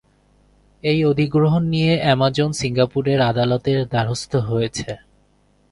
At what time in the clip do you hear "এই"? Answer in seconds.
0.83-0.99